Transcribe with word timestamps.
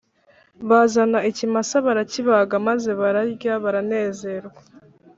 Bazana 0.69 1.19
ikimasa 1.29 1.75
barakibaga 1.85 2.55
maze 2.67 2.89
bararya 3.01 3.53
baranezerwa 3.63 4.59